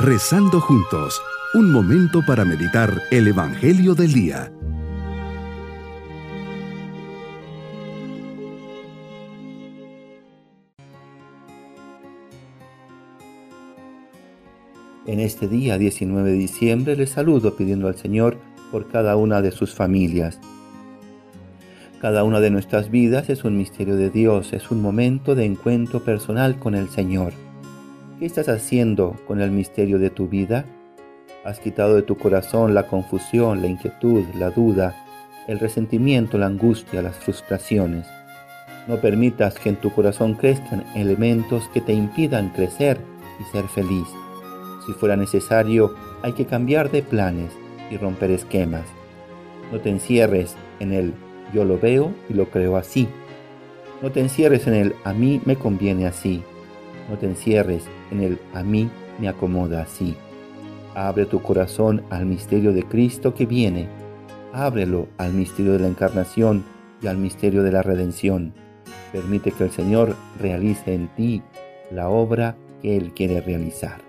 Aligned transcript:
Rezando 0.00 0.60
juntos, 0.60 1.20
un 1.54 1.72
momento 1.72 2.22
para 2.24 2.44
meditar 2.44 3.02
el 3.10 3.26
Evangelio 3.26 3.96
del 3.96 4.12
Día. 4.12 4.52
En 15.04 15.18
este 15.18 15.48
día 15.48 15.78
19 15.78 16.30
de 16.30 16.36
diciembre 16.36 16.94
les 16.94 17.10
saludo 17.10 17.56
pidiendo 17.56 17.88
al 17.88 17.96
Señor 17.96 18.38
por 18.70 18.86
cada 18.86 19.16
una 19.16 19.42
de 19.42 19.50
sus 19.50 19.74
familias. 19.74 20.38
Cada 22.00 22.22
una 22.22 22.38
de 22.38 22.50
nuestras 22.50 22.92
vidas 22.92 23.30
es 23.30 23.42
un 23.42 23.56
misterio 23.56 23.96
de 23.96 24.10
Dios, 24.10 24.52
es 24.52 24.70
un 24.70 24.80
momento 24.80 25.34
de 25.34 25.44
encuentro 25.44 26.04
personal 26.04 26.56
con 26.60 26.76
el 26.76 26.88
Señor. 26.88 27.47
¿Qué 28.18 28.26
estás 28.26 28.48
haciendo 28.48 29.14
con 29.28 29.40
el 29.40 29.52
misterio 29.52 30.00
de 30.00 30.10
tu 30.10 30.26
vida? 30.26 30.64
¿Has 31.44 31.60
quitado 31.60 31.94
de 31.94 32.02
tu 32.02 32.16
corazón 32.16 32.74
la 32.74 32.88
confusión, 32.88 33.62
la 33.62 33.68
inquietud, 33.68 34.24
la 34.34 34.50
duda, 34.50 34.96
el 35.46 35.60
resentimiento, 35.60 36.36
la 36.36 36.46
angustia, 36.46 37.00
las 37.00 37.14
frustraciones? 37.14 38.08
No 38.88 38.96
permitas 38.96 39.54
que 39.54 39.68
en 39.68 39.76
tu 39.76 39.92
corazón 39.92 40.34
crezcan 40.34 40.84
elementos 40.96 41.68
que 41.68 41.80
te 41.80 41.92
impidan 41.92 42.48
crecer 42.48 42.98
y 43.38 43.44
ser 43.52 43.68
feliz. 43.68 44.08
Si 44.84 44.92
fuera 44.94 45.14
necesario, 45.14 45.94
hay 46.22 46.32
que 46.32 46.44
cambiar 46.44 46.90
de 46.90 47.02
planes 47.02 47.52
y 47.88 47.98
romper 47.98 48.32
esquemas. 48.32 48.86
No 49.70 49.78
te 49.78 49.90
encierres 49.90 50.56
en 50.80 50.92
el 50.92 51.14
yo 51.54 51.64
lo 51.64 51.78
veo 51.78 52.12
y 52.28 52.34
lo 52.34 52.50
creo 52.50 52.76
así. 52.76 53.06
No 54.02 54.10
te 54.10 54.18
encierres 54.18 54.66
en 54.66 54.74
el 54.74 54.96
a 55.04 55.12
mí 55.12 55.40
me 55.44 55.54
conviene 55.54 56.08
así. 56.08 56.42
No 57.08 57.16
te 57.16 57.26
encierres 57.26 57.84
en 58.10 58.20
el 58.20 58.38
a 58.54 58.62
mí 58.62 58.90
me 59.18 59.28
acomoda 59.28 59.82
así. 59.82 60.16
Abre 60.94 61.26
tu 61.26 61.40
corazón 61.40 62.02
al 62.10 62.26
misterio 62.26 62.72
de 62.72 62.82
Cristo 62.82 63.34
que 63.34 63.46
viene. 63.46 63.88
Ábrelo 64.52 65.08
al 65.18 65.32
misterio 65.32 65.72
de 65.72 65.80
la 65.80 65.88
encarnación 65.88 66.64
y 67.02 67.06
al 67.06 67.16
misterio 67.16 67.62
de 67.62 67.72
la 67.72 67.82
redención. 67.82 68.52
Permite 69.12 69.52
que 69.52 69.64
el 69.64 69.70
Señor 69.70 70.16
realice 70.40 70.94
en 70.94 71.08
ti 71.14 71.42
la 71.90 72.08
obra 72.08 72.56
que 72.82 72.96
Él 72.96 73.12
quiere 73.14 73.40
realizar. 73.40 74.00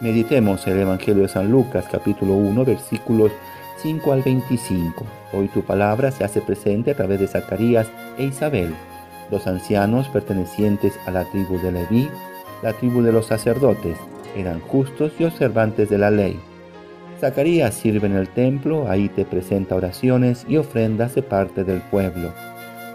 Meditemos 0.00 0.66
el 0.66 0.80
Evangelio 0.80 1.22
de 1.22 1.28
San 1.28 1.50
Lucas 1.50 1.86
capítulo 1.90 2.34
1 2.34 2.64
versículos 2.64 3.30
5 3.82 4.12
al 4.12 4.22
25. 4.22 5.04
Hoy 5.32 5.48
tu 5.48 5.62
palabra 5.62 6.10
se 6.10 6.24
hace 6.24 6.40
presente 6.40 6.90
a 6.90 6.96
través 6.96 7.20
de 7.20 7.28
Zacarías 7.28 7.88
e 8.18 8.24
Isabel, 8.24 8.74
los 9.30 9.46
ancianos 9.46 10.08
pertenecientes 10.08 10.98
a 11.06 11.10
la 11.10 11.24
tribu 11.24 11.58
de 11.58 11.72
Leví, 11.72 12.08
la 12.62 12.72
tribu 12.72 13.02
de 13.02 13.12
los 13.12 13.26
sacerdotes, 13.26 13.96
eran 14.36 14.60
justos 14.60 15.12
y 15.18 15.24
observantes 15.24 15.90
de 15.90 15.98
la 15.98 16.10
ley. 16.10 16.38
Zacarías 17.20 17.74
sirve 17.74 18.06
en 18.06 18.16
el 18.16 18.28
templo, 18.28 18.88
ahí 18.88 19.08
te 19.08 19.24
presenta 19.24 19.76
oraciones 19.76 20.44
y 20.48 20.56
ofrendas 20.56 21.14
de 21.14 21.22
parte 21.22 21.64
del 21.64 21.80
pueblo. 21.80 22.32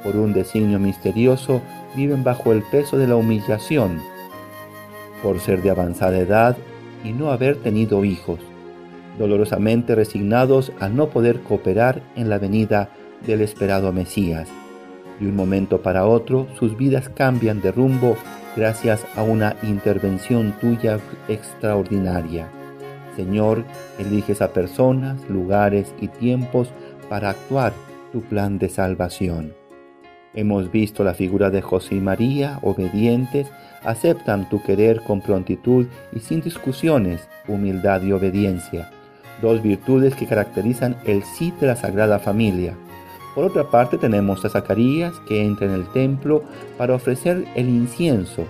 Por 0.03 0.15
un 0.15 0.33
designio 0.33 0.79
misterioso, 0.79 1.61
viven 1.95 2.23
bajo 2.23 2.51
el 2.51 2.63
peso 2.63 2.97
de 2.97 3.07
la 3.07 3.15
humillación. 3.15 4.01
Por 5.23 5.39
ser 5.39 5.61
de 5.61 5.69
avanzada 5.69 6.17
edad, 6.17 6.57
y 7.03 7.13
no 7.13 7.31
haber 7.31 7.57
tenido 7.57 8.03
hijos, 8.03 8.39
dolorosamente 9.17 9.95
resignados 9.95 10.71
al 10.79 10.95
no 10.95 11.09
poder 11.09 11.41
cooperar 11.41 12.01
en 12.15 12.29
la 12.29 12.37
venida 12.37 12.89
del 13.25 13.41
esperado 13.41 13.93
Mesías. 13.93 14.49
De 15.19 15.27
un 15.27 15.35
momento 15.35 15.81
para 15.81 16.05
otro, 16.05 16.47
sus 16.59 16.77
vidas 16.77 17.09
cambian 17.09 17.61
de 17.61 17.71
rumbo 17.71 18.15
gracias 18.55 19.05
a 19.15 19.23
una 19.23 19.55
intervención 19.63 20.53
tuya 20.59 20.99
extraordinaria. 21.27 22.47
Señor, 23.15 23.65
eliges 23.97 24.41
a 24.41 24.53
personas, 24.53 25.27
lugares 25.29 25.93
y 25.99 26.07
tiempos 26.07 26.69
para 27.09 27.31
actuar 27.31 27.73
tu 28.11 28.21
plan 28.21 28.59
de 28.59 28.69
salvación. 28.69 29.53
Hemos 30.35 30.71
visto 30.71 31.03
la 31.03 31.15
figura 31.15 31.49
de 31.49 31.63
José 31.63 31.95
y 31.95 31.99
María, 31.99 32.59
obedientes, 32.61 33.47
aceptan 33.83 34.47
tu 34.49 34.61
querer 34.61 35.01
con 35.01 35.21
prontitud 35.21 35.87
y 36.13 36.19
sin 36.19 36.41
discusiones, 36.41 37.27
humildad 37.47 38.03
y 38.03 38.11
obediencia, 38.11 38.91
dos 39.41 39.63
virtudes 39.63 40.13
que 40.15 40.27
caracterizan 40.27 40.97
el 41.05 41.23
sí 41.23 41.51
de 41.59 41.67
la 41.67 41.75
Sagrada 41.75 42.19
Familia. 42.19 42.75
Por 43.37 43.45
otra 43.45 43.69
parte 43.69 43.99
tenemos 43.99 44.43
a 44.43 44.49
Zacarías 44.49 45.19
que 45.27 45.45
entra 45.45 45.67
en 45.67 45.73
el 45.73 45.85
templo 45.89 46.41
para 46.75 46.95
ofrecer 46.95 47.45
el 47.53 47.69
incienso. 47.69 48.45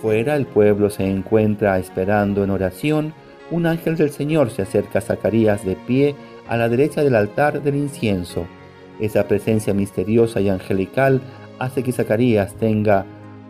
Fuera 0.00 0.36
el 0.36 0.46
pueblo 0.46 0.88
se 0.88 1.10
encuentra 1.10 1.80
esperando 1.80 2.44
en 2.44 2.50
oración. 2.50 3.12
Un 3.50 3.66
ángel 3.66 3.96
del 3.96 4.10
Señor 4.10 4.52
se 4.52 4.62
acerca 4.62 5.00
a 5.00 5.02
Zacarías 5.02 5.64
de 5.64 5.74
pie 5.74 6.14
a 6.46 6.56
la 6.56 6.68
derecha 6.68 7.02
del 7.02 7.16
altar 7.16 7.60
del 7.60 7.74
incienso. 7.74 8.46
Esa 9.00 9.26
presencia 9.26 9.74
misteriosa 9.74 10.40
y 10.40 10.48
angelical 10.48 11.20
hace 11.58 11.82
que 11.82 11.90
Zacarías 11.90 12.54
tenga 12.54 13.06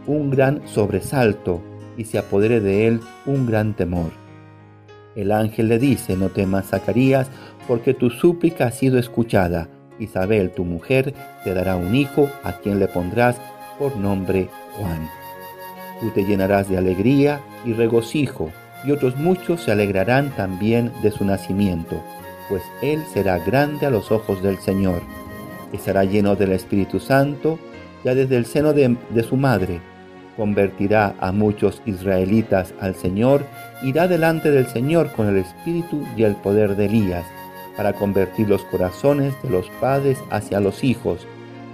un 0.07 0.31
gran 0.31 0.67
sobresalto 0.67 1.61
y 1.99 2.05
se 2.05 2.17
apodere 2.17 2.61
de 2.61 2.87
él 2.87 3.01
un 3.27 3.45
gran 3.45 3.75
temor. 3.75 4.13
El 5.15 5.31
ángel 5.31 5.69
le 5.69 5.79
dice, 5.79 6.17
no 6.17 6.31
temas 6.31 6.69
Zacarías, 6.69 7.29
porque 7.69 7.93
tu 7.93 8.09
súplica 8.09 8.69
ha 8.69 8.71
sido 8.71 8.99
escuchada. 8.99 9.69
Isabel, 9.99 10.51
tu 10.51 10.65
mujer, 10.65 11.15
te 11.45 11.55
dará 11.55 11.77
un 11.77 11.95
hijo 11.95 12.31
a 12.43 12.53
quien 12.53 12.79
le 12.79 12.89
pondrás 12.89 13.37
por 13.79 13.97
nombre 13.97 14.49
Juan. 14.77 15.09
Tú 16.01 16.11
te 16.11 16.25
llenarás 16.25 16.69
de 16.69 16.79
alegría 16.79 17.41
y 17.65 17.73
regocijo, 17.73 18.51
y 18.85 18.91
otros 18.91 19.17
muchos 19.17 19.63
se 19.63 19.73
alegrarán 19.73 20.31
también 20.37 20.93
de 21.03 21.11
su 21.11 21.25
nacimiento, 21.25 22.03
pues 22.49 22.63
él 22.83 23.03
será 23.13 23.39
grande 23.39 23.87
a 23.87 23.91
los 23.91 24.11
ojos 24.13 24.43
del 24.43 24.59
Señor 24.59 25.03
estará 25.75 26.05
lleno 26.05 26.37
del 26.37 26.53
Espíritu 26.53 27.01
Santo, 27.01 27.59
ya 28.05 28.15
desde 28.15 28.37
el 28.37 28.47
seno 28.47 28.73
de, 28.73 28.97
su 29.29 29.37
madre. 29.37 29.81
Convertirá 30.37 31.15
a 31.21 31.33
muchos 31.33 31.83
israelitas 31.87 32.75
al 32.81 32.95
Señor, 32.95 33.45
irá 33.83 34.09
delante 34.09 34.51
del 34.51 34.67
Señor 34.67 35.13
con 35.13 35.29
el 35.29 35.37
espíritu 35.37 36.05
y 36.17 36.25
el 36.25 36.35
poder 36.37 36.77
de 36.77 36.87
Elías, 36.87 37.25
para 37.77 37.93
convertir 37.93 38.49
los 38.49 38.63
corazones 38.65 39.35
de 39.43 39.51
los 39.51 39.69
padres 39.81 40.23
hacia 40.31 40.61
los 40.61 40.85
hijos, 40.85 41.27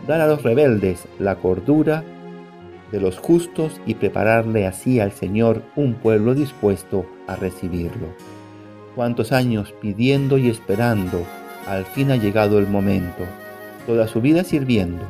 dar 0.07 0.21
a 0.21 0.27
los 0.27 0.43
rebeldes 0.43 1.05
la 1.19 1.37
cordura 1.37 2.05
de 2.91 3.01
los 3.01 3.19
justos 3.19 3.81
y 3.87 3.95
prepararle 3.95 4.67
así 4.67 5.01
al 5.01 5.13
Señor 5.13 5.63
un 5.77 5.95
pueblo 5.95 6.35
dispuesto 6.35 7.07
a 7.27 7.37
recibirlo. 7.37 8.09
Cuántos 8.95 9.33
años 9.33 9.73
pidiendo 9.81 10.39
y 10.39 10.49
esperando, 10.49 11.25
al 11.69 11.85
fin 11.85 12.11
ha 12.11 12.17
llegado 12.17 12.59
el 12.59 12.67
momento 12.67 13.25
toda 13.87 14.07
su 14.09 14.21
vida 14.21 14.45
sirviendo. 14.45 15.03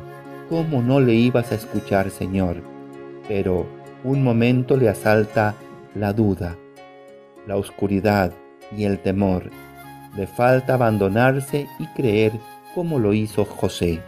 ¿Cómo 0.49 0.81
no 0.81 0.99
le 0.99 1.13
ibas 1.13 1.51
a 1.51 1.55
escuchar, 1.55 2.09
Señor? 2.09 2.57
Pero 3.27 3.65
un 4.03 4.23
momento 4.23 4.75
le 4.75 4.89
asalta 4.89 5.55
la 5.95 6.13
duda, 6.13 6.57
la 7.47 7.57
oscuridad 7.57 8.33
y 8.75 8.85
el 8.85 8.99
temor. 8.99 9.49
Le 10.15 10.27
falta 10.27 10.73
abandonarse 10.73 11.67
y 11.79 11.87
creer 11.87 12.33
como 12.75 12.99
lo 12.99 13.13
hizo 13.13 13.45
José. 13.45 14.01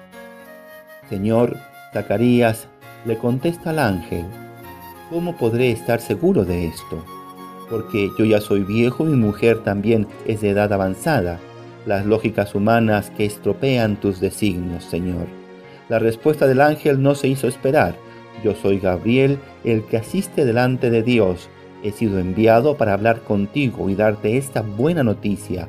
Señor, 1.09 1.58
Zacarías 1.94 2.68
le 3.06 3.18
contesta 3.18 3.72
al 3.72 3.80
ángel, 3.80 4.25
¿cómo 5.09 5.36
podré 5.36 5.72
estar 5.72 6.02
seguro 6.02 6.46
de 6.46 6.68
esto? 6.68 7.03
Porque 7.69 8.09
yo 8.18 8.25
ya 8.25 8.41
soy 8.41 8.64
viejo 8.64 9.06
y 9.06 9.12
mi 9.12 9.18
mujer 9.18 9.64
también 9.64 10.08
es 10.25 10.41
de 10.41 10.50
edad 10.50 10.72
avanzada 10.74 11.40
las 11.86 12.06
lógicas 12.06 12.56
humanas 12.56 13.09
que 13.12 13.25
estropean 13.25 13.97
tus 13.97 14.20
designios, 14.20 14.84
Señor. 14.84 15.28
La 15.90 16.00
respuesta 16.00 16.47
del 16.47 16.62
ángel 16.62 17.02
no 17.02 17.16
se 17.16 17.28
hizo 17.28 17.47
esperar. 17.47 17.96
Yo 18.44 18.56
soy 18.56 18.80
Gabriel, 18.80 19.38
el 19.64 19.84
que 19.85 19.97
asiste 19.97 20.46
delante 20.46 20.90
de 20.90 21.03
Dios. 21.03 21.50
He 21.84 21.91
sido 21.91 22.20
enviado 22.20 22.78
para 22.78 22.94
hablar 22.94 23.22
contigo 23.22 23.90
y 23.90 23.96
darte 23.96 24.38
esta 24.38 24.61
buena 24.61 25.03
noticia. 25.03 25.67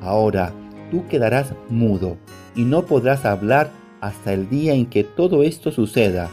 Ahora 0.00 0.52
tú 0.90 1.06
quedarás 1.08 1.54
mudo 1.68 2.16
y 2.54 2.64
no 2.64 2.86
podrás 2.86 3.24
hablar 3.24 3.70
hasta 4.00 4.32
el 4.32 4.48
día 4.48 4.74
en 4.74 4.86
que 4.86 5.04
todo 5.04 5.42
esto 5.42 5.72
suceda, 5.72 6.30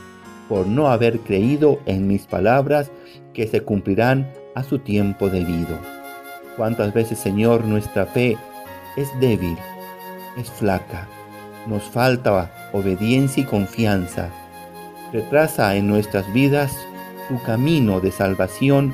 por 0.50 0.68
no 0.68 0.88
haber 0.88 1.19
creído 1.19 1.80
en 1.86 2.07
mis 2.07 2.27
palabras 2.27 2.92
que 3.33 3.48
se 3.48 3.62
cumplirán 3.62 4.31
a 4.56 4.63
su 4.63 4.80
tiempo 4.80 5.30
debido. 5.30 5.77
¿Cuántas 6.57 6.94
veces, 6.94 7.18
Señor, 7.18 7.65
nuestra 7.65 8.06
fe 8.06 8.38
es 8.95 9.10
débil, 9.19 9.57
es 10.38 10.51
flaca, 10.51 11.07
nos 11.68 11.83
falta 11.83 12.69
obediencia 12.74 13.44
y 13.44 13.45
confianza. 13.45 14.30
Retrasa 15.12 15.75
en 15.75 15.88
nuestras 15.88 16.31
vidas 16.33 16.75
tu 17.30 17.42
camino 17.44 18.00
de 18.00 18.12
salvación 18.12 18.94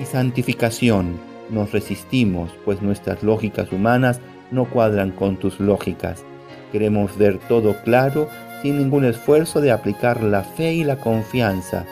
y 0.00 0.04
santificación. 0.04 1.18
Nos 1.50 1.72
resistimos, 1.72 2.50
pues 2.64 2.80
nuestras 2.82 3.22
lógicas 3.22 3.70
humanas 3.72 4.20
no 4.50 4.64
cuadran 4.64 5.10
con 5.10 5.36
tus 5.36 5.60
lógicas. 5.60 6.24
Queremos 6.72 7.16
ver 7.18 7.38
todo 7.48 7.76
claro 7.84 8.28
sin 8.62 8.78
ningún 8.78 9.04
esfuerzo 9.04 9.60
de 9.60 9.70
aplicar 9.70 10.22
la 10.22 10.42
fe 10.42 10.72
y 10.72 10.84
la 10.84 10.96
confianza. 10.96 11.84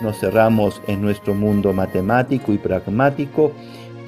Nos 0.00 0.18
cerramos 0.18 0.80
en 0.86 1.02
nuestro 1.02 1.34
mundo 1.34 1.72
matemático 1.72 2.52
y 2.52 2.58
pragmático 2.58 3.52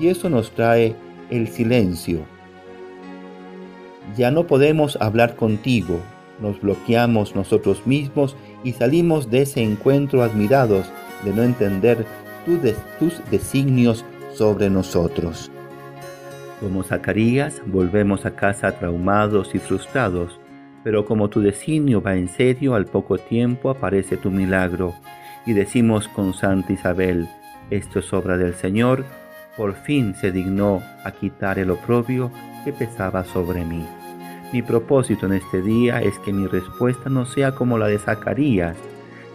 y 0.01 0.09
eso 0.09 0.31
nos 0.31 0.53
trae 0.53 0.95
el 1.31 1.49
silencio. 1.49 2.21
Ya 4.17 4.31
no 4.31 4.47
podemos 4.47 4.97
hablar 5.01 5.37
contigo, 5.37 6.01
nos 6.41 6.61
bloqueamos 6.61 7.35
nosotros 7.35 7.87
mismos 7.87 8.37
y 8.65 8.73
salimos 8.73 9.31
de 9.31 9.43
ese 9.43 9.63
encuentro 9.63 10.23
admirados 10.23 10.87
de 11.25 11.33
no 11.33 11.43
entender 11.43 12.07
tus 12.99 13.21
designios 13.31 14.05
sobre 14.35 14.71
nosotros. 14.71 15.51
Como 16.61 16.83
Zacarías, 16.85 17.61
volvemos 17.67 18.25
a 18.25 18.37
casa 18.37 18.73
traumados 18.73 19.55
y 19.55 19.59
frustrados, 19.59 20.39
pero 20.85 21.05
como 21.05 21.29
tu 21.29 21.41
designio 21.41 22.01
va 22.01 22.15
en 22.15 22.29
serio, 22.29 22.75
al 22.75 22.87
poco 22.87 23.19
tiempo 23.19 23.71
aparece 23.71 24.17
tu 24.17 24.31
milagro, 24.31 24.95
y 25.45 25.53
decimos 25.53 26.09
con 26.09 26.35
Santa 26.35 26.73
Isabel, 26.73 27.29
esto 27.71 27.99
es 27.99 28.13
obra 28.13 28.37
del 28.37 28.55
Señor, 28.55 29.05
por 29.57 29.75
fin 29.75 30.15
se 30.15 30.33
dignó 30.33 30.83
a 31.05 31.11
quitar 31.13 31.59
el 31.59 31.71
oprobio 31.71 32.31
que 32.65 32.73
pesaba 32.73 33.25
sobre 33.25 33.65
mí. 33.65 33.85
Mi 34.53 34.63
propósito 34.63 35.27
en 35.27 35.33
este 35.35 35.63
día 35.63 36.01
es 36.01 36.19
que 36.21 36.33
mi 36.33 36.47
respuesta 36.47 37.11
no 37.11 37.27
sea 37.27 37.53
como 37.53 37.79
la 37.79 37.89
de 37.89 37.99
Zacarías, 37.99 38.77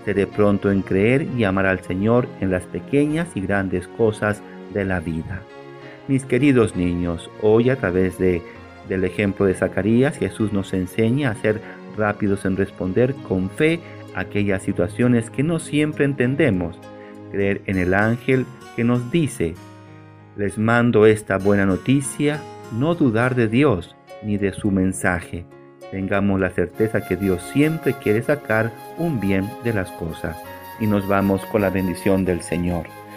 seré 0.05 0.27
pronto 0.27 0.71
en 0.71 0.81
creer 0.81 1.27
y 1.37 1.43
amar 1.43 1.65
al 1.65 1.81
Señor 1.81 2.27
en 2.39 2.51
las 2.51 2.63
pequeñas 2.63 3.27
y 3.35 3.41
grandes 3.41 3.87
cosas 3.89 4.41
de 4.73 4.85
la 4.85 4.99
vida. 4.99 5.41
Mis 6.07 6.25
queridos 6.25 6.75
niños, 6.75 7.29
hoy 7.41 7.69
a 7.69 7.75
través 7.75 8.17
de, 8.17 8.41
del 8.87 9.03
ejemplo 9.03 9.45
de 9.45 9.53
Zacarías, 9.53 10.17
Jesús 10.17 10.53
nos 10.53 10.73
enseña 10.73 11.31
a 11.31 11.35
ser 11.35 11.61
rápidos 11.97 12.45
en 12.45 12.55
responder 12.55 13.13
con 13.27 13.49
fe 13.49 13.79
a 14.15 14.21
aquellas 14.21 14.63
situaciones 14.63 15.29
que 15.29 15.43
no 15.43 15.59
siempre 15.59 16.05
entendemos, 16.05 16.79
creer 17.31 17.61
en 17.65 17.77
el 17.77 17.93
ángel 17.93 18.45
que 18.75 18.83
nos 18.83 19.11
dice, 19.11 19.55
les 20.37 20.57
mando 20.57 21.07
esta 21.07 21.37
buena 21.39 21.65
noticia, 21.65 22.39
no 22.71 22.93
dudar 22.93 23.35
de 23.35 23.47
Dios 23.47 23.95
ni 24.23 24.37
de 24.37 24.53
su 24.53 24.71
mensaje. 24.71 25.45
Tengamos 25.91 26.39
la 26.39 26.51
certeza 26.51 27.01
que 27.01 27.15
Dios 27.15 27.41
siempre 27.53 27.93
quiere 27.93 28.21
sacar 28.21 28.71
un 28.97 29.19
bien 29.19 29.49
de 29.63 29.73
las 29.73 29.89
cosas. 29.93 30.37
Y 30.79 30.85
nos 30.85 31.07
vamos 31.07 31.43
con 31.45 31.61
la 31.61 31.69
bendición 31.69 32.23
del 32.23 32.41
Señor. 32.41 32.85